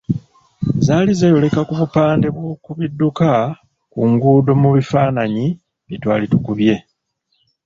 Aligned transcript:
Zaali 0.85 1.11
zeeyoleka 1.19 1.59
ku 1.67 1.73
bupande 1.79 2.27
bw’oku 2.35 2.69
bidduka 2.79 3.29
ku 3.91 3.99
nguudo 4.09 4.51
mu 4.61 4.69
bifaananyi 4.75 5.45
bye 5.87 5.97
twali 6.01 6.25
tukubye. 6.31 6.75